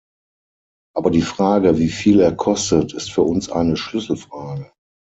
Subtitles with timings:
[0.95, 4.71] Aber die Frage, wieviel er kostet, ist für uns eine Schlüsselfrage.